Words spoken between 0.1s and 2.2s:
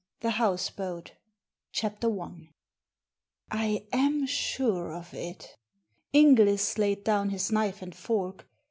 THE HOUSEBOAT CHAPTER